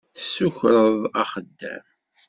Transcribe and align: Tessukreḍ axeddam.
Tessukreḍ 0.15 0.97
axeddam. 1.23 1.85